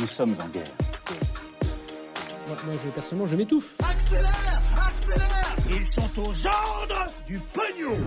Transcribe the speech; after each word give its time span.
Nous 0.00 0.06
sommes 0.06 0.34
en 0.40 0.48
guerre. 0.48 0.70
Moi, 2.48 2.56
moi, 2.64 2.74
je, 2.82 2.88
personnellement, 2.88 3.26
je 3.26 3.36
m'étouffe. 3.36 3.76
Accélère 3.80 4.62
Accélère 4.86 5.56
Ils 5.68 5.84
sont 5.84 6.20
aux 6.20 6.46
ordres 6.46 7.06
du 7.26 7.38
pognon 7.38 7.98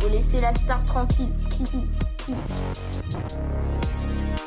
Faut 0.00 0.08
laisser 0.08 0.40
la 0.40 0.52
star 0.52 0.84
tranquille. 0.84 1.32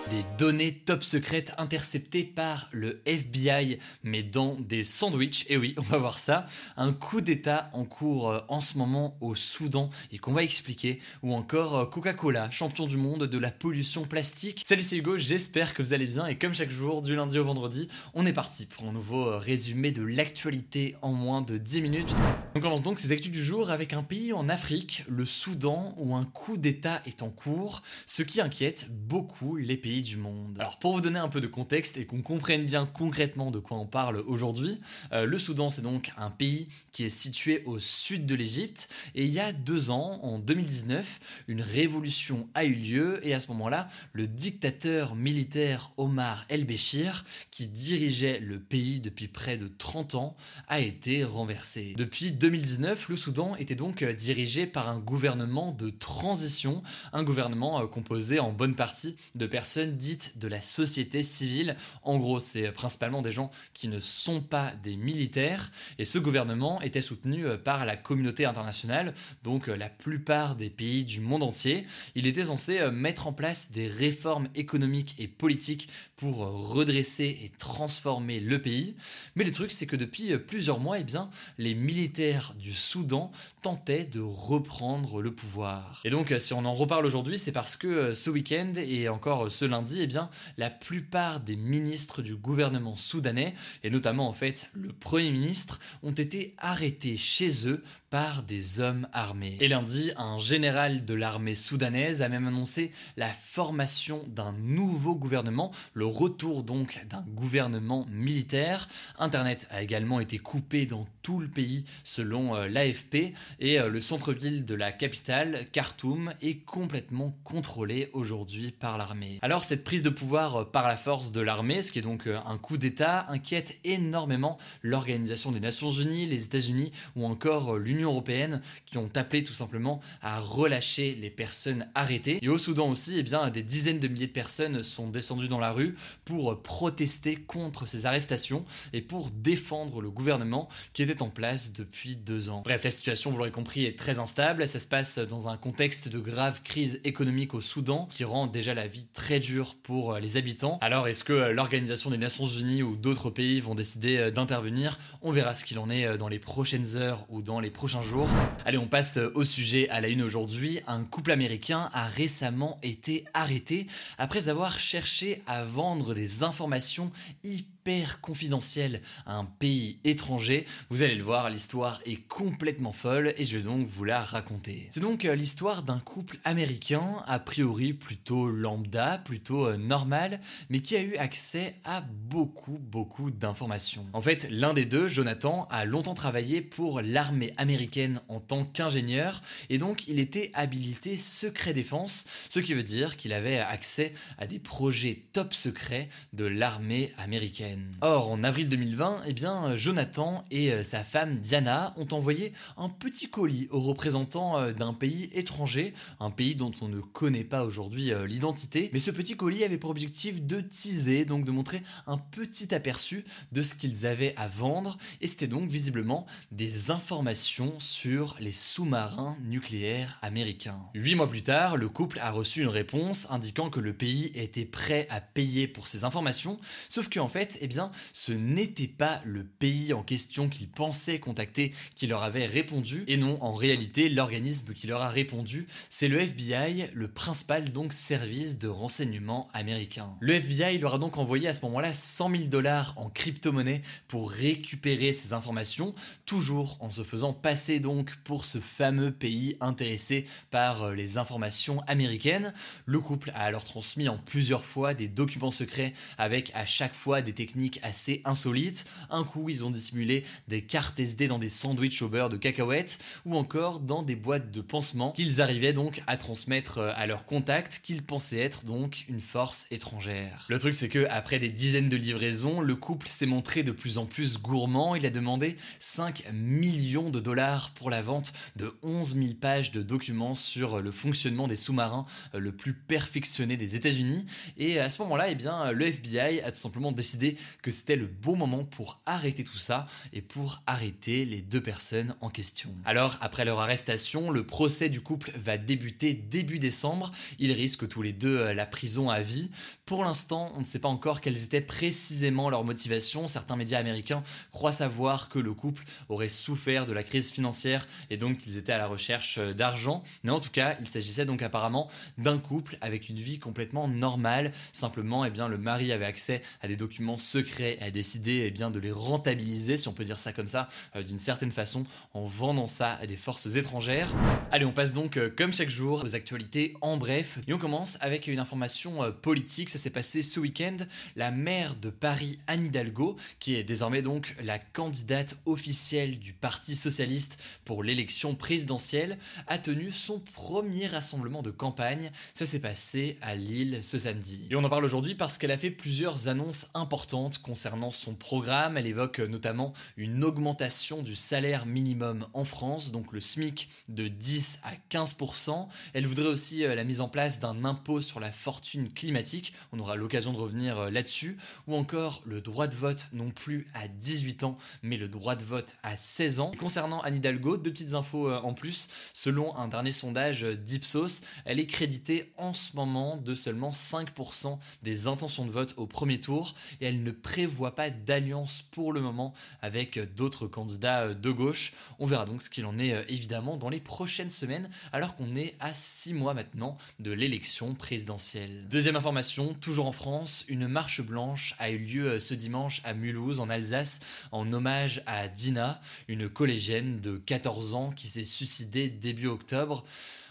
Des 0.10 0.26
données 0.40 0.74
top 0.74 1.04
secrètes 1.04 1.54
interceptées 1.60 2.24
par 2.24 2.68
le 2.72 3.00
FBI, 3.06 3.78
mais 4.02 4.24
dans 4.24 4.56
des 4.56 4.84
sandwichs. 4.84 5.46
Et 5.50 5.58
oui, 5.58 5.76
on 5.78 5.82
va 5.82 6.00
voir 6.00 6.18
ça. 6.18 6.48
Un 6.78 6.94
coup 6.94 7.22
d'État 7.22 7.70
en 7.74 7.86
cours 7.86 8.32
euh, 8.32 8.40
en 8.48 8.60
ce 8.60 8.80
moment 8.80 9.16
au 9.22 9.36
Soudan 9.36 9.92
et 10.12 10.18
qu'on 10.18 10.34
va 10.34 10.42
expliquer. 10.42 11.00
Ou 11.22 11.36
encore 11.36 11.78
euh, 11.78 11.86
Coca-Cola, 11.86 12.50
champion 12.50 12.88
du 12.88 12.98
monde 12.98 13.26
de 13.26 13.38
la 13.38 13.52
pollution 13.52 14.04
plastique. 14.04 14.64
Salut, 14.66 14.82
c'est 14.82 14.98
Hugo, 14.98 15.18
j'espère 15.18 15.76
que 15.76 15.84
vous 15.84 15.94
allez 15.94 16.08
bien. 16.08 16.26
Et 16.26 16.40
comme 16.40 16.56
chaque 16.56 16.72
jour, 16.72 17.04
du 17.04 17.16
lundi 17.16 17.38
au 17.38 17.44
vendredi, 17.44 17.88
on 18.16 18.26
est 18.26 18.34
parti 18.34 18.66
pour 18.66 18.88
un 18.88 18.92
nouveau 18.92 19.28
euh, 19.28 19.38
résumé 19.38 19.92
de 19.92 20.02
l'actualité 20.02 20.96
en 21.04 21.14
moins 21.14 21.44
de 21.44 21.58
10 21.58 21.82
minutes. 21.82 22.16
On 22.56 22.60
commence 22.60 22.82
donc 22.82 22.98
ces 22.98 23.12
actus 23.12 23.32
du 23.32 23.44
jour 23.44 23.70
avec 23.70 23.94
un 23.94 24.02
pays 24.02 24.34
en 24.34 24.50
Afrique, 24.50 25.04
le 25.08 25.26
Soudan, 25.26 25.94
où 25.98 26.16
un 26.16 26.26
coup 26.26 26.58
d'État 26.58 27.04
est 27.06 27.22
en 27.22 27.30
cours, 27.30 27.84
ce 28.08 28.24
qui 28.24 28.42
inquiète 28.42 28.88
beaucoup 28.90 29.56
les 29.56 29.78
pays 29.78 29.99
du 30.02 30.18
monde. 30.18 30.58
Alors 30.60 30.80
pour 30.80 30.94
vous 30.94 31.02
donner 31.02 31.20
un 31.20 31.30
peu 31.30 31.42
de 31.42 31.48
contexte 31.48 31.98
et 31.98 32.06
qu'on 32.06 32.22
comprenne 32.22 32.66
bien 32.66 32.86
concrètement 32.86 33.52
de 33.52 33.60
quoi 33.60 33.78
on 33.78 33.88
parle 33.88 34.24
aujourd'hui, 34.28 34.80
euh, 35.12 35.26
le 35.26 35.38
Soudan 35.38 35.70
c'est 35.70 35.82
donc 35.82 36.12
un 36.18 36.30
pays 36.30 36.68
qui 36.92 37.04
est 37.04 37.10
situé 37.10 37.64
au 37.66 37.80
sud 37.80 38.26
de 38.26 38.36
l'Égypte 38.36 38.90
et 39.16 39.24
il 39.24 39.32
y 39.32 39.40
a 39.40 39.54
deux 39.54 39.90
ans, 39.90 40.20
en 40.24 40.40
2019, 40.40 41.44
une 41.48 41.62
révolution 41.62 42.48
a 42.54 42.66
eu 42.66 42.74
lieu 42.74 43.26
et 43.28 43.34
à 43.34 43.40
ce 43.40 43.48
moment-là, 43.48 43.90
le 44.14 44.28
dictateur 44.28 45.16
militaire 45.16 45.92
Omar 45.98 46.46
el-Béchir, 46.50 47.26
qui 47.52 47.68
dirigeait 47.68 48.40
le 48.40 48.60
pays 48.60 49.00
depuis 49.00 49.28
près 49.28 49.58
de 49.58 49.68
30 49.68 50.16
ans, 50.16 50.36
a 50.68 50.80
été 50.80 51.24
renversé. 51.24 51.94
Depuis 51.98 52.32
2019, 52.32 53.10
le 53.10 53.16
Soudan 53.16 53.56
était 53.56 53.76
donc 53.76 54.04
dirigé 54.04 54.68
par 54.68 54.90
un 54.90 55.00
gouvernement 55.00 55.72
de 55.72 55.90
transition, 55.90 56.84
un 57.14 57.24
gouvernement 57.24 57.82
euh, 57.82 57.88
composé 57.88 58.40
en 58.40 58.52
bonne 58.52 58.76
partie 58.76 59.16
de 59.36 59.46
personnes 59.46 59.89
dites 59.98 60.38
de 60.38 60.48
la 60.48 60.62
société 60.62 61.24
civile. 61.24 61.76
En 62.04 62.18
gros, 62.18 62.40
c'est 62.40 62.72
principalement 62.72 63.22
des 63.22 63.32
gens 63.32 63.52
qui 63.74 63.88
ne 63.88 64.00
sont 64.00 64.42
pas 64.42 64.74
des 64.84 64.96
militaires. 64.96 65.72
Et 65.98 66.06
ce 66.06 66.18
gouvernement 66.18 66.82
était 66.82 67.02
soutenu 67.02 67.46
euh, 67.46 67.58
par 67.58 67.86
la 67.86 67.96
communauté 67.96 68.46
internationale, 68.46 69.14
donc 69.44 69.70
euh, 69.70 69.76
la 69.76 69.90
plupart 69.90 70.56
des 70.56 70.70
pays 70.70 71.06
du 71.06 71.20
monde 71.20 71.44
entier. 71.44 71.86
Il 72.16 72.28
était 72.28 72.46
censé 72.46 72.80
euh, 72.80 72.92
mettre 72.92 73.28
en 73.28 73.34
place 73.34 73.72
des 73.72 73.88
réformes 73.88 74.50
économiques 74.56 75.16
et 75.20 75.28
politiques 75.28 75.90
pour 76.16 76.38
redresser 76.38 77.40
et 77.44 77.52
transformer 77.58 78.40
le 78.40 78.62
pays. 78.62 78.96
Mais 79.36 79.44
le 79.44 79.52
truc, 79.52 79.72
c'est 79.72 79.86
que 79.86 79.96
depuis 79.96 80.38
plusieurs 80.38 80.80
mois, 80.80 81.00
eh 81.00 81.04
bien, 81.04 81.30
les 81.58 81.76
militaires 81.76 82.54
du 82.58 82.74
Soudan 82.74 83.32
tentaient 83.62 84.04
de 84.04 84.20
reprendre 84.20 85.22
le 85.22 85.34
pouvoir. 85.34 86.02
Et 86.04 86.10
donc, 86.10 86.34
si 86.38 86.54
on 86.54 86.66
en 86.66 86.74
reparle 86.74 87.06
aujourd'hui, 87.06 87.38
c'est 87.38 87.54
parce 87.54 87.78
que 87.78 88.14
ce 88.14 88.30
week-end 88.30 88.74
et 88.76 89.08
encore 89.08 89.50
ce 89.50 89.64
lundi, 89.66 89.79
eh 89.98 90.08
bien, 90.08 90.30
la 90.58 90.70
plupart 90.70 91.40
des 91.40 91.56
ministres 91.56 92.22
du 92.22 92.36
gouvernement 92.36 92.96
soudanais, 92.96 93.54
et 93.84 93.90
notamment 93.90 94.28
en 94.28 94.34
fait 94.34 94.70
le 94.74 94.90
Premier 94.90 95.32
ministre, 95.32 95.80
ont 96.04 96.12
été 96.12 96.54
arrêtés 96.58 97.18
chez 97.18 97.68
eux 97.68 97.84
par 98.10 98.44
des 98.44 98.80
hommes 98.80 99.08
armés. 99.14 99.58
Et 99.60 99.68
lundi, 99.68 100.12
un 100.18 100.40
général 100.40 101.06
de 101.06 101.14
l'armée 101.14 101.54
soudanaise 101.54 102.22
a 102.22 102.30
même 102.30 102.48
annoncé 102.48 102.92
la 103.18 103.28
formation 103.28 104.24
d'un 104.28 104.52
nouveau 104.54 105.16
gouvernement, 105.16 105.72
le 105.94 106.06
retour 106.06 106.64
donc 106.64 107.00
d'un 107.10 107.24
gouvernement 107.28 108.06
militaire. 108.10 108.88
Internet 109.20 109.68
a 109.70 109.84
également 109.84 110.20
été 110.20 110.40
coupé 110.40 110.86
dans 110.86 111.08
tout 111.22 111.40
le 111.40 111.48
pays 111.48 111.86
selon 112.04 112.56
euh, 112.56 112.68
l'AFP 112.68 113.34
et 113.60 113.80
euh, 113.80 113.90
le 113.90 114.00
centre-ville 114.00 114.66
de 114.66 114.76
la 114.76 114.92
capitale, 114.92 115.66
Khartoum, 115.72 116.34
est 116.42 116.58
complètement 116.66 117.38
contrôlé 117.44 118.10
aujourd'hui 118.14 118.72
par 118.72 118.98
l'armée. 118.98 119.38
Alors 119.42 119.64
cette 119.70 119.84
prise 119.84 120.02
de 120.02 120.10
pouvoir 120.10 120.56
euh, 120.56 120.66
par 120.66 120.88
la 120.88 120.98
force 120.98 121.32
de 121.32 121.42
l'armée, 121.42 121.84
ce 121.84 121.92
qui 121.92 122.00
est 122.00 122.02
donc 122.02 122.28
un 122.28 122.58
coup 122.58 122.80
d'État, 122.80 123.28
inquiète 123.30 123.78
énormément 123.84 124.58
l'Organisation 124.82 125.52
des 125.52 125.60
Nations 125.60 125.92
Unies, 125.92 126.26
les 126.26 126.46
États-Unis 126.46 126.92
ou 127.16 127.26
encore 127.26 127.78
l'Union 127.78 128.10
européenne 128.10 128.62
qui 128.88 128.98
ont 128.98 129.12
appelé 129.16 129.44
tout 129.44 129.54
simplement 129.54 130.02
à 130.24 130.40
relâcher 130.40 131.16
les 131.22 131.30
personnes 131.30 131.88
arrêtées. 131.94 132.40
Et 132.42 132.50
au 132.50 132.58
Soudan 132.58 132.90
aussi, 132.90 133.20
eh 133.20 133.24
bien, 133.24 133.48
des 133.52 133.62
dizaines 133.62 134.00
de 134.00 134.08
milliers 134.08 134.26
de 134.26 134.32
personnes 134.32 134.82
sont 134.82 135.08
descendues 135.08 135.48
dans 135.48 135.60
la 135.60 135.72
rue 135.72 135.96
pour 136.26 136.60
protester 136.64 137.36
contre 137.36 137.86
ces 137.86 138.08
arrestations 138.08 138.66
et 138.92 139.02
pour 139.02 139.30
défendre 139.30 140.02
le 140.02 140.10
gouvernement 140.10 140.68
qui 140.94 141.04
était 141.04 141.22
en 141.22 141.30
place 141.30 141.74
depuis 141.74 142.16
deux 142.16 142.50
ans. 142.50 142.64
Bref, 142.66 142.84
la 142.84 142.90
situation, 142.90 143.30
vous 143.30 143.38
l'aurez 143.38 143.52
compris, 143.52 143.86
est 143.86 143.98
très 143.98 144.18
instable. 144.18 144.68
Ça 144.68 144.80
se 144.80 144.88
passe 144.88 145.20
dans 145.20 145.48
un 145.48 145.58
contexte 145.58 146.08
de 146.08 146.18
grave 146.18 146.64
crise 146.64 147.02
économique 147.04 147.54
au 147.54 147.62
Soudan 147.62 148.08
qui 148.12 148.24
rend 148.24 148.48
déjà 148.48 148.74
la 148.74 148.88
vie 148.88 149.06
très 149.14 149.40
dure 149.40 149.59
pour 149.84 150.16
les 150.16 150.38
habitants. 150.38 150.78
Alors, 150.82 151.08
est-ce 151.08 151.24
que 151.24 151.34
l'Organisation 151.34 152.10
des 152.10 152.18
Nations 152.18 152.48
Unies 152.48 152.84
ou 152.84 152.96
d'autres 152.96 153.30
pays 153.30 153.60
vont 153.60 153.76
décider 153.76 154.32
d'intervenir? 154.32 155.00
On 155.22 155.32
verra 155.32 155.54
ce 155.54 155.64
qu'il 155.64 155.80
en 155.80 155.90
est 155.90 156.18
dans 156.18 156.28
les 156.28 156.40
prochaines 156.40 156.96
heures 156.96 157.26
ou 157.30 157.42
dans 157.42 157.60
les 157.60 157.70
prochains 157.70 158.02
jours. 158.02 158.30
Allez, 158.66 158.78
on 158.78 158.88
passe 158.88 159.18
au 159.18 159.44
sujet 159.44 159.90
à 159.90 160.02
la 160.02 160.08
une 160.08 160.22
aujourd'hui. 160.22 160.80
Un 160.88 161.04
couple 161.04 161.32
américain 161.32 161.90
a 161.94 162.06
récemment 162.06 162.80
été 162.84 163.26
arrêté 163.34 163.88
après 164.18 164.50
avoir 164.50 164.80
cherché 164.80 165.42
à 165.48 165.64
vendre 165.64 166.14
des 166.14 166.44
informations 166.44 167.12
hyper 167.44 167.79
confidentiel 168.22 169.02
à 169.26 169.36
un 169.36 169.46
pays 169.46 170.00
étranger. 170.04 170.66
Vous 170.90 171.02
allez 171.02 171.16
le 171.16 171.24
voir, 171.24 171.50
l'histoire 171.50 172.02
est 172.06 172.28
complètement 172.28 172.92
folle 172.92 173.34
et 173.38 173.46
je 173.46 173.58
vais 173.58 173.64
donc 173.64 173.88
vous 173.88 174.04
la 174.04 174.22
raconter. 174.22 174.88
C'est 174.92 175.00
donc 175.00 175.26
euh, 175.26 175.36
l'histoire 175.36 175.84
d'un 175.84 176.00
couple 176.00 176.38
américain, 176.44 177.24
a 177.28 177.40
priori 177.40 177.94
plutôt 177.94 178.50
lambda, 178.50 179.18
plutôt 179.18 179.66
euh, 179.66 179.78
normal, 179.78 180.40
mais 180.70 180.82
qui 180.82 180.96
a 180.96 181.02
eu 181.02 181.16
accès 181.16 181.76
à 181.84 182.02
beaucoup, 182.02 182.78
beaucoup 182.80 183.32
d'informations. 183.32 184.06
En 184.14 184.22
fait, 184.22 184.48
l'un 184.52 184.74
des 184.74 184.86
deux, 184.86 185.08
Jonathan, 185.08 185.68
a 185.72 185.86
longtemps 185.86 186.14
travaillé 186.14 186.62
pour 186.62 187.02
l'armée 187.02 187.54
américaine 187.58 188.22
en 188.28 188.40
tant 188.40 188.66
qu'ingénieur 188.66 189.42
et 189.70 189.78
donc 189.78 190.08
il 190.08 190.20
était 190.20 190.52
habilité 190.54 191.18
secret 191.18 191.74
défense, 191.74 192.26
ce 192.50 192.60
qui 192.60 192.74
veut 192.74 192.84
dire 192.84 193.18
qu'il 193.18 193.34
avait 193.34 193.58
accès 193.58 194.14
à 194.38 194.46
des 194.46 194.60
projets 194.60 195.24
top 195.34 195.54
secrets 195.54 196.10
de 196.34 196.46
l'armée 196.46 197.14
américaine. 197.18 197.79
Or, 198.02 198.32
en 198.32 198.44
avril 198.44 198.70
2020, 198.70 199.24
eh 199.28 199.34
bien, 199.34 199.76
Jonathan 199.76 200.46
et 200.52 200.72
euh, 200.72 200.84
sa 200.84 201.04
femme 201.04 201.40
Diana 201.40 201.94
ont 201.98 202.08
envoyé 202.12 202.54
un 202.78 202.88
petit 202.88 203.30
colis 203.30 203.68
aux 203.72 203.80
représentants 203.82 204.58
euh, 204.58 204.72
d'un 204.72 204.94
pays 204.94 205.30
étranger, 205.34 205.94
un 206.22 206.32
pays 206.32 206.56
dont 206.56 206.72
on 206.82 206.88
ne 206.88 207.00
connaît 207.02 207.44
pas 207.44 207.66
aujourd'hui 207.66 208.12
euh, 208.12 208.26
l'identité. 208.26 208.90
Mais 208.94 209.00
ce 209.00 209.12
petit 209.12 209.36
colis 209.36 209.64
avait 209.64 209.78
pour 209.78 209.90
objectif 209.90 210.42
de 210.42 210.62
teaser, 210.62 211.26
donc 211.26 211.44
de 211.44 211.52
montrer 211.52 211.84
un 212.08 212.18
petit 212.18 212.74
aperçu 212.74 213.26
de 213.52 213.62
ce 213.62 213.76
qu'ils 213.76 214.06
avaient 214.06 214.34
à 214.38 214.48
vendre. 214.48 214.98
Et 215.20 215.28
c'était 215.28 215.48
donc 215.48 215.70
visiblement 215.70 216.26
des 216.52 216.92
informations 216.92 217.80
sur 217.80 218.38
les 218.40 218.54
sous-marins 218.54 219.38
nucléaires 219.44 220.20
américains. 220.22 220.80
Huit 220.94 221.16
mois 221.16 221.30
plus 221.30 221.44
tard, 221.44 221.76
le 221.76 221.90
couple 221.90 222.20
a 222.20 222.32
reçu 222.32 222.62
une 222.62 222.70
réponse 222.70 223.28
indiquant 223.30 223.70
que 223.70 223.80
le 223.80 223.94
pays 223.94 224.32
était 224.36 224.66
prêt 224.66 225.06
à 225.10 225.20
payer 225.20 225.68
pour 225.68 225.88
ces 225.88 226.04
informations, 226.06 226.58
sauf 226.88 227.10
qu'en 227.10 227.28
fait, 227.28 227.58
eh 227.62 227.68
ce 228.14 228.32
n'était 228.32 228.88
pas 228.88 229.22
le 229.26 229.44
pays 229.44 229.94
en 229.94 230.04
question 230.04 230.50
qu'ils 230.50 230.70
pensaient 230.70 231.20
contacter 231.20 231.74
qui 231.96 232.08
leur 232.08 232.24
avait 232.24 232.46
répondu, 232.46 233.04
et 233.08 233.18
non, 233.18 233.42
en 233.44 233.54
réalité, 233.54 234.10
l'organisme 234.10 234.74
qui 234.74 234.88
leur 234.88 235.02
a 235.02 235.10
répondu, 235.10 235.68
c'est 235.90 236.08
le 236.08 236.20
FBI, 236.20 236.90
le 236.94 237.08
principal 237.08 237.72
donc 237.72 237.94
service 237.94 238.60
de 238.60 238.68
renseignement 238.68 239.50
américain. 239.54 240.16
Le 240.20 240.34
FBI 240.34 240.78
leur 240.78 240.96
a 240.96 240.98
donc 241.00 241.18
envoyé 241.18 241.48
à 241.48 241.54
ce 241.54 241.62
moment-là 241.66 241.94
100 241.94 242.30
000 242.32 242.44
dollars 242.46 242.94
en 242.98 243.10
crypto-monnaie 243.10 243.82
pour 244.08 244.32
récupérer 244.32 245.14
ces 245.14 245.34
informations, 245.34 245.94
toujours 246.26 246.78
en 246.80 246.92
se 246.92 247.04
faisant 247.04 247.34
passer 247.34 247.80
donc 247.80 248.16
pour 248.24 248.46
ce 248.46 248.60
fameux 248.60 249.12
pays 249.12 249.58
intéressé 249.60 250.26
par 250.52 250.84
euh, 250.84 250.94
les 250.94 251.18
informations 251.18 251.82
américaines. 251.88 252.54
Le 252.86 253.00
couple 253.00 253.32
a 253.32 253.42
alors 253.42 253.64
transmis 253.64 254.10
en 254.10 254.18
plusieurs 254.18 254.64
fois 254.64 254.94
des 254.94 255.08
documents 255.08 255.52
secrets 255.52 255.94
avec 256.18 256.52
à 256.56 256.66
chaque 256.66 256.96
fois 256.96 257.22
des 257.22 257.34
techniques 257.34 257.49
assez 257.84 258.22
insolites. 258.26 258.86
Un 259.10 259.24
coup, 259.24 259.50
ils 259.50 259.66
ont 259.66 259.72
dissimulé 259.72 260.24
des 260.48 260.62
cartes 260.62 261.00
SD 261.00 261.28
dans 261.28 261.40
des 261.40 261.50
sandwichs 261.50 262.02
au 262.02 262.10
beurre 262.10 262.30
de 262.30 262.38
cacahuètes 262.38 263.00
ou 263.26 263.36
encore 263.36 263.80
dans 263.80 264.04
des 264.04 264.16
boîtes 264.16 264.52
de 264.52 264.62
pansements 264.62 265.12
qu'ils 265.12 265.42
arrivaient 265.42 265.74
donc 265.74 266.02
à 266.08 266.18
transmettre 266.18 266.80
euh, 266.80 266.92
à 266.96 267.06
leurs 267.06 267.26
contacts 267.26 267.82
qu'ils 267.84 268.04
pensaient 268.04 268.40
être 268.40 268.66
donc 268.66 269.06
une 269.10 269.22
force 269.22 269.66
étrangère. 269.72 270.46
Le 270.50 270.60
truc 270.60 270.74
c'est 270.74 270.90
que 270.90 271.06
après 271.10 271.40
des 271.40 271.50
dizaines 271.50 271.90
de 271.90 271.98
livraisons, 271.98 272.62
le 272.62 272.76
couple 272.76 273.08
s'est 273.08 273.26
montré 273.26 273.64
de 273.64 273.72
plus 273.72 273.98
en 273.98 274.06
plus 274.06 274.38
gourmand. 274.38 274.96
Il 274.96 275.06
a 275.06 275.10
demandé 275.10 275.58
5 275.80 276.32
millions 276.34 277.10
de 277.10 277.20
dollars 277.20 277.72
pour 277.72 277.90
la 277.90 278.02
vente 278.02 278.34
de 278.56 278.74
11 278.84 279.16
000 279.16 279.28
pages 279.40 279.72
de 279.72 279.82
documents 279.82 280.36
sur 280.36 280.82
le 280.82 280.92
fonctionnement 280.92 281.48
des 281.48 281.56
sous-marins 281.56 282.06
euh, 282.34 282.40
le 282.40 282.52
plus 282.52 282.74
perfectionné 282.74 283.58
des 283.58 283.76
États-Unis. 283.76 284.26
Et 284.58 284.80
à 284.80 284.90
ce 284.90 285.02
moment-là, 285.04 285.30
eh 285.30 285.36
bien, 285.36 285.72
le 285.72 285.86
FBI 285.88 286.42
a 286.42 286.52
tout 286.52 286.58
simplement 286.58 286.92
décidé 286.92 287.38
que 287.62 287.72
c'était 287.72 287.96
le 287.96 288.08
bon 288.08 288.36
moment 288.36 288.64
pour 288.64 289.02
arrêter 289.06 289.44
tout 289.44 289.58
ça 289.58 289.88
et 290.14 290.22
pour 290.22 290.62
arrêter 290.68 291.26
les 291.26 291.42
deux 291.42 291.62
personnes 291.62 292.16
en 292.22 292.30
question. 292.30 292.70
Alors, 292.86 293.18
après 293.22 293.46
leur 293.46 293.60
arrestation, 293.60 294.32
le 294.32 294.46
procès 294.46 294.90
du 294.90 295.02
couple 295.02 295.32
va 295.36 295.58
débuter 295.58 296.14
début 296.14 296.60
décembre. 296.60 297.12
Ils 297.40 297.52
risquent 297.52 297.88
tous 297.88 298.02
les 298.02 298.14
deux 298.14 298.38
euh, 298.38 298.54
la 298.54 298.66
prison 298.66 299.10
à 299.10 299.22
vie. 299.22 299.52
Pour 299.86 300.04
l'instant, 300.04 300.52
on 300.56 300.62
ne 300.62 300.66
sait 300.66 300.80
pas 300.80 300.88
encore 300.88 301.22
quelles 301.22 301.44
étaient 301.44 301.62
précisément 301.62 302.50
leurs 302.50 302.64
motivations. 302.64 303.28
Certains 303.28 303.56
médias 303.56 303.80
américains 303.80 304.24
croient 304.52 304.72
savoir 304.72 305.30
que 305.30 305.40
le 305.40 305.54
couple 305.54 305.84
aurait 306.10 306.30
souffert 306.30 306.86
de 306.86 306.94
la 306.94 307.04
crise 307.04 307.32
financière 307.32 307.88
et 308.10 308.18
donc 308.18 308.38
qu'ils 308.38 308.58
étaient 308.58 308.72
à 308.72 308.78
la 308.78 308.88
recherche 308.88 309.38
euh, 309.38 309.54
d'argent. 309.54 310.04
Mais 310.24 310.32
en 310.32 310.40
tout 310.40 310.52
cas, 310.52 310.78
il 310.80 310.88
s'agissait 310.88 311.26
donc 311.26 311.42
apparemment 311.42 311.90
d'un 312.18 312.38
couple 312.38 312.78
avec 312.82 313.10
une 313.10 313.20
vie 313.20 313.40
complètement 313.40 313.88
normale. 313.88 314.52
Simplement, 314.74 315.26
eh 315.26 315.30
bien, 315.30 315.48
le 315.48 315.58
mari 315.58 315.92
avait 315.92 316.06
accès 316.06 316.42
à 316.62 316.68
des 316.68 316.76
documents 316.76 317.18
secrets 317.30 317.78
et 317.80 317.84
a 317.84 317.92
décidé 317.92 318.44
eh 318.46 318.52
bien, 318.52 318.72
de 318.72 318.80
les 318.80 318.92
rentabiliser, 318.92 319.78
si 319.78 319.88
on 319.88 319.94
peut 319.94 320.04
dire 320.04 320.20
ça 320.20 320.34
comme 320.34 320.48
ça, 320.48 320.70
euh, 320.96 321.04
d'une 321.04 321.18
certaine 321.18 321.52
façon, 321.52 321.86
en 322.14 322.24
vendant 322.24 322.68
ça 322.68 322.94
à 323.02 323.06
des 323.06 323.16
forces 323.16 323.56
étrangères. 323.56 324.14
Allez, 324.52 324.66
on 324.66 324.72
passe 324.72 324.94
donc, 324.94 325.18
euh, 325.18 325.30
comme 325.36 325.54
chaque 325.54 325.70
jour, 325.70 326.04
aux 326.04 326.16
actualités 326.16 326.76
en 326.82 326.98
bref. 326.98 327.38
Et 327.48 327.54
on 327.54 327.58
commence 327.58 327.98
avec 328.02 328.28
une 328.28 328.40
information 328.40 329.04
euh, 329.04 329.12
politique. 329.12 329.70
Ça 329.70 329.78
s'est 329.78 329.90
passé 329.90 330.22
ce 330.22 330.40
week-end. 330.40 330.78
La 331.16 331.32
maire 331.32 331.76
de 331.76 331.90
Paris, 331.90 332.40
Anne 332.48 332.66
Hidalgo, 332.66 333.16
qui 333.40 333.56
est 333.56 333.64
désormais 333.64 334.02
donc 334.02 334.36
la 334.44 334.58
candidate 334.58 335.36
officielle 335.46 336.20
du 336.20 336.34
Parti 336.34 336.76
socialiste 336.76 337.38
pour 337.66 337.84
l'élection 337.84 338.36
présidentielle, 338.36 339.18
a 339.48 339.58
tenu 339.58 339.92
son 339.92 340.20
premier 340.20 340.88
rassemblement 340.88 341.42
de 341.42 341.52
campagne. 341.52 342.12
Ça 342.34 342.46
s'est 342.46 342.60
passé 342.60 343.18
à 343.22 343.36
Lille 343.36 343.80
ce 343.82 343.98
samedi. 343.98 344.48
Et 344.50 344.56
on 344.56 344.64
en 344.64 344.70
parle 344.70 344.86
aujourd'hui 344.86 345.16
parce 345.16 345.38
qu'elle 345.38 345.52
a 345.52 345.58
fait 345.58 345.72
plusieurs 345.72 346.28
annonces 346.28 346.68
importantes 346.74 347.19
concernant 347.28 347.92
son 347.92 348.16
programme. 348.16 348.78
Elle 348.78 348.88
évoque 348.88 349.20
notamment 349.20 349.74
une 349.98 350.24
augmentation 350.24 351.02
du 351.02 351.16
salaire 351.16 351.66
minimum 351.66 352.28
en 352.34 352.46
France, 352.46 352.92
donc 352.92 353.12
le 353.12 353.20
SMIC 353.20 353.70
de 353.90 354.08
10 354.08 354.60
à 354.64 354.72
15%. 354.90 355.68
Elle 355.94 356.08
voudrait 356.08 356.28
aussi 356.28 356.64
euh, 356.64 356.76
la 356.76 356.84
mise 356.84 357.02
en 357.02 357.10
place 357.10 357.40
d'un 357.40 357.66
impôt 357.66 358.02
sur 358.02 358.20
la 358.20 358.32
fortune 358.32 358.92
climatique. 358.92 359.54
On 359.72 359.80
aura 359.80 359.96
l'occasion 359.96 360.34
de 360.34 360.38
revenir 360.38 360.78
euh, 360.80 360.90
là-dessus. 360.90 361.38
Ou 361.68 361.76
encore 361.76 362.22
le 362.26 362.42
droit 362.42 362.68
de 362.68 362.76
vote 362.76 363.08
non 363.14 363.32
plus 363.32 363.68
à 363.74 363.88
18 363.88 364.44
ans, 364.44 364.58
mais 364.82 364.98
le 364.98 365.10
droit 365.10 365.36
de 365.36 365.44
vote 365.44 365.76
à 365.84 365.98
16 365.98 366.40
ans. 366.40 366.52
concernant 366.58 367.02
Anne 367.02 367.16
Hidalgo, 367.16 367.58
deux 367.58 367.72
petites 367.72 367.94
infos 367.94 368.30
euh, 368.30 368.40
en 368.40 368.54
plus. 368.54 368.90
Selon 369.14 369.56
un 369.56 369.68
dernier 369.68 369.92
sondage 369.92 370.44
d'Ipsos, 370.44 371.22
elle 371.46 371.60
est 371.60 371.68
créditée 371.68 372.32
en 372.38 372.54
ce 372.54 372.76
moment 372.76 373.18
de 373.18 373.36
seulement 373.36 373.72
5% 373.72 374.58
des 374.84 375.08
intentions 375.08 375.46
de 375.46 375.52
vote 375.52 375.74
au 375.78 375.86
premier 375.86 376.20
tour 376.20 376.56
et 376.82 376.86
elle 376.86 377.04
ne 377.04 377.09
prévoit 377.12 377.76
pas 377.76 377.90
d'alliance 377.90 378.64
pour 378.72 378.94
le 378.94 379.02
moment 379.02 379.34
avec 379.62 380.00
d'autres 380.16 380.48
candidats 380.48 381.14
de 381.14 381.32
gauche. 381.32 381.74
On 382.00 382.06
verra 382.06 382.26
donc 382.26 382.42
ce 382.42 382.50
qu'il 382.50 382.66
en 382.66 382.78
est 382.78 383.06
évidemment 383.10 383.58
dans 383.58 383.70
les 383.70 383.80
prochaines 383.80 384.30
semaines 384.30 384.70
alors 384.92 385.16
qu'on 385.16 385.36
est 385.36 385.56
à 385.60 385.74
6 385.74 386.14
mois 386.14 386.34
maintenant 386.34 386.78
de 387.00 387.12
l'élection 387.12 387.76
présidentielle. 387.76 388.66
Deuxième 388.70 388.96
information, 388.96 389.54
toujours 389.54 389.88
en 389.88 389.92
France, 389.92 390.46
une 390.48 390.68
marche 390.68 391.02
blanche 391.02 391.56
a 391.60 391.70
eu 391.70 391.78
lieu 391.78 392.20
ce 392.20 392.34
dimanche 392.34 392.82
à 392.84 392.94
Mulhouse 392.94 393.40
en 393.40 393.50
Alsace 393.50 394.00
en 394.32 394.52
hommage 394.54 395.02
à 395.06 395.28
Dina, 395.28 395.82
une 396.08 396.30
collégienne 396.30 397.00
de 397.00 397.18
14 397.18 397.74
ans 397.74 397.92
qui 397.92 398.08
s'est 398.08 398.26
suicidée 398.26 398.90
début 398.90 399.28
octobre. 399.28 399.84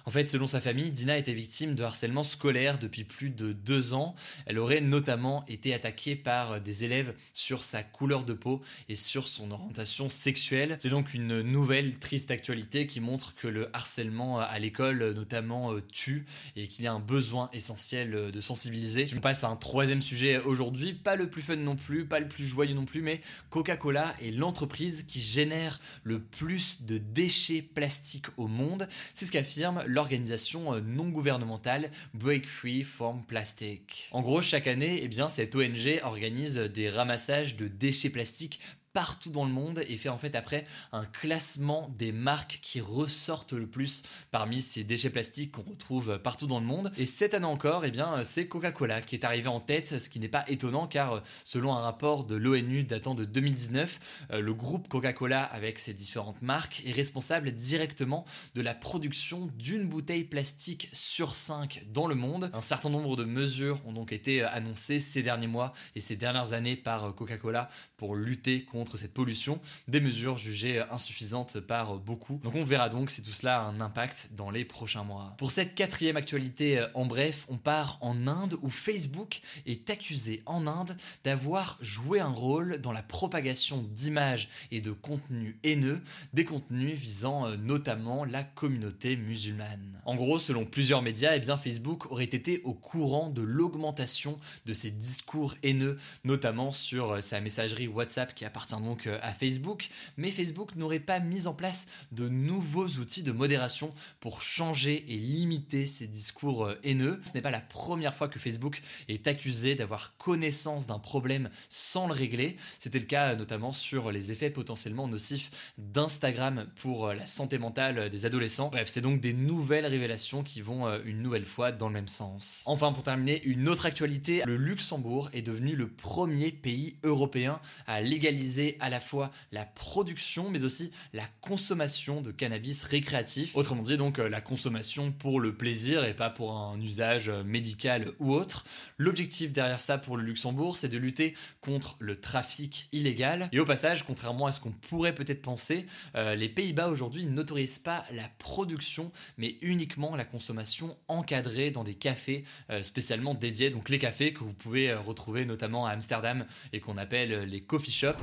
En 0.08 0.10
fait, 0.10 0.26
selon 0.26 0.46
sa 0.46 0.62
famille, 0.62 0.90
Dina 0.90 1.18
était 1.18 1.34
victime 1.34 1.74
de 1.74 1.82
harcèlement 1.82 2.22
scolaire 2.22 2.78
depuis 2.78 3.04
plus 3.04 3.28
de 3.28 3.52
deux 3.52 3.92
ans. 3.92 4.14
Elle 4.46 4.58
aurait 4.58 4.80
notamment 4.80 5.44
été 5.48 5.74
attaquée 5.74 6.16
par 6.16 6.62
des 6.62 6.82
élèves 6.82 7.12
sur 7.34 7.62
sa 7.62 7.82
couleur 7.82 8.24
de 8.24 8.32
peau 8.32 8.62
et 8.88 8.96
sur 8.96 9.28
son 9.28 9.50
orientation 9.50 10.08
sexuelle. 10.08 10.78
C'est 10.80 10.88
donc 10.88 11.12
une 11.12 11.42
nouvelle 11.42 11.98
triste 11.98 12.30
actualité 12.30 12.86
qui 12.86 13.00
montre 13.00 13.34
que 13.34 13.48
le 13.48 13.68
harcèlement 13.76 14.40
à 14.40 14.58
l'école 14.58 15.12
notamment 15.12 15.74
euh, 15.74 15.82
tue 15.92 16.24
et 16.56 16.68
qu'il 16.68 16.86
y 16.86 16.88
a 16.88 16.92
un 16.94 17.00
besoin 17.00 17.50
essentiel 17.52 18.30
de 18.32 18.40
sensibiliser. 18.40 19.10
On 19.14 19.20
passe 19.20 19.44
à 19.44 19.48
un 19.48 19.56
troisième 19.56 20.00
sujet 20.00 20.38
aujourd'hui, 20.38 20.94
pas 20.94 21.16
le 21.16 21.28
plus 21.28 21.42
fun 21.42 21.56
non 21.56 21.76
plus, 21.76 22.06
pas 22.06 22.20
le 22.20 22.28
plus 22.28 22.46
joyeux 22.46 22.74
non 22.74 22.86
plus, 22.86 23.02
mais 23.02 23.20
Coca-Cola 23.50 24.14
est 24.22 24.30
l'entreprise 24.30 25.02
qui 25.02 25.20
génère 25.20 25.80
le 26.02 26.18
plus 26.18 26.86
de 26.86 26.96
déchets 26.96 27.60
plastiques 27.60 28.28
au 28.38 28.46
monde. 28.46 28.88
C'est 29.12 29.26
ce 29.26 29.32
qu'affirme 29.32 29.84
l'organisation 29.98 30.74
euh, 30.74 30.80
non 30.80 31.08
gouvernementale 31.08 31.90
Break 32.14 32.46
Free 32.46 32.84
from 32.84 33.24
Plastic. 33.24 34.08
En 34.12 34.22
gros, 34.22 34.40
chaque 34.40 34.68
année, 34.68 35.00
eh 35.02 35.08
bien, 35.08 35.28
cette 35.28 35.56
ONG 35.56 36.00
organise 36.04 36.56
des 36.56 36.88
ramassages 36.88 37.56
de 37.56 37.66
déchets 37.66 38.08
plastiques 38.08 38.60
partout 38.98 39.30
dans 39.30 39.44
le 39.44 39.52
monde 39.52 39.84
et 39.88 39.96
fait 39.96 40.08
en 40.08 40.18
fait 40.18 40.34
après 40.34 40.64
un 40.90 41.04
classement 41.04 41.88
des 41.96 42.10
marques 42.10 42.58
qui 42.62 42.80
ressortent 42.80 43.52
le 43.52 43.68
plus 43.68 44.02
parmi 44.32 44.60
ces 44.60 44.82
déchets 44.82 45.08
plastiques 45.08 45.52
qu'on 45.52 45.62
retrouve 45.62 46.18
partout 46.18 46.48
dans 46.48 46.58
le 46.58 46.66
monde. 46.66 46.90
Et 46.96 47.06
cette 47.06 47.32
année 47.32 47.46
encore, 47.46 47.84
eh 47.84 47.92
bien, 47.92 48.24
c'est 48.24 48.48
Coca-Cola 48.48 49.00
qui 49.00 49.14
est 49.14 49.24
arrivé 49.24 49.46
en 49.46 49.60
tête, 49.60 50.00
ce 50.00 50.08
qui 50.08 50.18
n'est 50.18 50.26
pas 50.26 50.44
étonnant 50.48 50.88
car 50.88 51.22
selon 51.44 51.76
un 51.76 51.78
rapport 51.78 52.24
de 52.24 52.34
l'ONU 52.34 52.82
datant 52.82 53.14
de 53.14 53.24
2019, 53.24 54.26
euh, 54.32 54.40
le 54.40 54.52
groupe 54.52 54.88
Coca-Cola 54.88 55.44
avec 55.44 55.78
ses 55.78 55.94
différentes 55.94 56.42
marques 56.42 56.82
est 56.84 56.90
responsable 56.90 57.52
directement 57.52 58.24
de 58.56 58.62
la 58.62 58.74
production 58.74 59.48
d'une 59.58 59.84
bouteille 59.88 60.24
plastique 60.24 60.88
sur 60.92 61.36
5 61.36 61.84
dans 61.92 62.08
le 62.08 62.16
monde. 62.16 62.50
Un 62.52 62.62
certain 62.62 62.90
nombre 62.90 63.14
de 63.14 63.22
mesures 63.22 63.80
ont 63.86 63.92
donc 63.92 64.12
été 64.12 64.42
annoncées 64.42 64.98
ces 64.98 65.22
derniers 65.22 65.46
mois 65.46 65.72
et 65.94 66.00
ces 66.00 66.16
dernières 66.16 66.52
années 66.52 66.74
par 66.74 67.14
Coca-Cola 67.14 67.70
pour 67.96 68.16
lutter 68.16 68.64
contre 68.64 68.87
cette 68.96 69.14
pollution, 69.14 69.60
des 69.86 70.00
mesures 70.00 70.38
jugées 70.38 70.80
insuffisantes 70.90 71.60
par 71.60 71.98
beaucoup. 71.98 72.40
Donc 72.42 72.54
on 72.54 72.64
verra 72.64 72.88
donc 72.88 73.10
si 73.10 73.22
tout 73.22 73.32
cela 73.32 73.60
a 73.60 73.64
un 73.64 73.80
impact 73.80 74.30
dans 74.32 74.50
les 74.50 74.64
prochains 74.64 75.04
mois. 75.04 75.34
Pour 75.38 75.50
cette 75.50 75.74
quatrième 75.74 76.16
actualité, 76.16 76.84
en 76.94 77.06
bref, 77.06 77.44
on 77.48 77.58
part 77.58 77.98
en 78.00 78.26
Inde 78.26 78.56
où 78.62 78.70
Facebook 78.70 79.40
est 79.66 79.90
accusé 79.90 80.42
en 80.46 80.66
Inde 80.66 80.96
d'avoir 81.24 81.78
joué 81.80 82.20
un 82.20 82.28
rôle 82.28 82.78
dans 82.78 82.92
la 82.92 83.02
propagation 83.02 83.82
d'images 83.94 84.48
et 84.70 84.80
de 84.80 84.90
contenus 84.90 85.56
haineux, 85.64 86.00
des 86.32 86.44
contenus 86.44 86.96
visant 86.96 87.46
euh, 87.46 87.56
notamment 87.56 88.24
la 88.24 88.44
communauté 88.44 89.16
musulmane. 89.16 90.00
En 90.04 90.14
gros, 90.14 90.38
selon 90.38 90.64
plusieurs 90.64 91.02
médias, 91.02 91.36
eh 91.36 91.40
bien 91.40 91.56
Facebook 91.56 92.10
aurait 92.10 92.24
été 92.24 92.60
au 92.62 92.74
courant 92.74 93.30
de 93.30 93.42
l'augmentation 93.42 94.36
de 94.66 94.72
ces 94.72 94.90
discours 94.90 95.54
haineux, 95.62 95.98
notamment 96.24 96.72
sur 96.72 97.12
euh, 97.12 97.20
sa 97.20 97.40
messagerie 97.40 97.88
WhatsApp 97.88 98.34
qui 98.34 98.44
appartient 98.44 98.67
appartient 98.72 98.84
donc 98.84 99.08
à 99.22 99.32
Facebook, 99.32 99.88
mais 100.16 100.30
Facebook 100.30 100.74
n'aurait 100.76 100.98
pas 101.00 101.20
mis 101.20 101.46
en 101.46 101.54
place 101.54 101.86
de 102.12 102.28
nouveaux 102.28 102.88
outils 102.98 103.22
de 103.22 103.32
modération 103.32 103.92
pour 104.20 104.42
changer 104.42 105.04
et 105.08 105.16
limiter 105.16 105.86
ces 105.86 106.06
discours 106.06 106.70
haineux. 106.84 107.20
Ce 107.24 107.32
n'est 107.32 107.40
pas 107.40 107.50
la 107.50 107.60
première 107.60 108.14
fois 108.14 108.28
que 108.28 108.38
Facebook 108.38 108.80
est 109.08 109.26
accusé 109.26 109.74
d'avoir 109.74 110.16
connaissance 110.16 110.86
d'un 110.86 110.98
problème 110.98 111.50
sans 111.68 112.06
le 112.06 112.12
régler. 112.12 112.56
C'était 112.78 112.98
le 112.98 113.04
cas 113.04 113.34
notamment 113.34 113.72
sur 113.72 114.10
les 114.10 114.32
effets 114.32 114.50
potentiellement 114.50 115.08
nocifs 115.08 115.50
d'Instagram 115.78 116.66
pour 116.76 117.08
la 117.08 117.26
santé 117.26 117.58
mentale 117.58 118.10
des 118.10 118.26
adolescents. 118.26 118.68
Bref, 118.68 118.88
c'est 118.88 119.00
donc 119.00 119.20
des 119.20 119.32
nouvelles 119.32 119.86
révélations 119.86 120.42
qui 120.42 120.60
vont 120.60 120.88
une 121.04 121.22
nouvelle 121.22 121.44
fois 121.44 121.72
dans 121.72 121.88
le 121.88 121.94
même 121.94 122.08
sens. 122.08 122.62
Enfin, 122.66 122.92
pour 122.92 123.02
terminer, 123.02 123.42
une 123.44 123.68
autre 123.68 123.86
actualité, 123.86 124.42
le 124.46 124.56
Luxembourg 124.56 125.30
est 125.32 125.42
devenu 125.42 125.74
le 125.74 125.88
premier 125.88 126.52
pays 126.52 126.96
européen 127.02 127.60
à 127.86 128.00
légaliser 128.00 128.57
à 128.80 128.88
la 128.88 129.00
fois 129.00 129.30
la 129.52 129.64
production 129.64 130.50
mais 130.50 130.64
aussi 130.64 130.92
la 131.12 131.24
consommation 131.40 132.20
de 132.20 132.30
cannabis 132.30 132.82
récréatif. 132.82 133.56
Autrement 133.56 133.82
dit, 133.82 133.96
donc 133.96 134.18
la 134.18 134.40
consommation 134.40 135.12
pour 135.12 135.40
le 135.40 135.54
plaisir 135.54 136.04
et 136.04 136.14
pas 136.14 136.30
pour 136.30 136.52
un 136.52 136.80
usage 136.80 137.30
médical 137.30 138.12
ou 138.18 138.32
autre. 138.32 138.64
L'objectif 138.98 139.52
derrière 139.52 139.80
ça 139.80 139.98
pour 139.98 140.16
le 140.16 140.22
Luxembourg, 140.22 140.76
c'est 140.76 140.88
de 140.88 140.98
lutter 140.98 141.34
contre 141.60 141.96
le 141.98 142.20
trafic 142.20 142.88
illégal. 142.92 143.48
Et 143.52 143.60
au 143.60 143.64
passage, 143.64 144.04
contrairement 144.04 144.46
à 144.46 144.52
ce 144.52 144.60
qu'on 144.60 144.72
pourrait 144.72 145.14
peut-être 145.14 145.42
penser, 145.42 145.86
euh, 146.14 146.34
les 146.34 146.48
Pays-Bas 146.48 146.88
aujourd'hui 146.88 147.26
n'autorisent 147.26 147.78
pas 147.78 148.04
la 148.12 148.28
production, 148.38 149.12
mais 149.36 149.56
uniquement 149.62 150.16
la 150.16 150.24
consommation 150.24 150.96
encadrée 151.08 151.70
dans 151.70 151.84
des 151.84 151.94
cafés 151.94 152.44
euh, 152.70 152.82
spécialement 152.82 153.34
dédiés. 153.34 153.70
Donc 153.70 153.88
les 153.88 153.98
cafés 153.98 154.32
que 154.32 154.40
vous 154.40 154.54
pouvez 154.54 154.90
euh, 154.90 155.00
retrouver 155.00 155.44
notamment 155.44 155.86
à 155.86 155.90
Amsterdam 155.90 156.46
et 156.72 156.80
qu'on 156.80 156.96
appelle 156.96 157.44
les 157.44 157.60
coffee 157.60 157.92
shops. 157.92 158.22